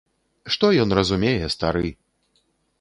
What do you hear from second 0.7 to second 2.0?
ён разумее, стары?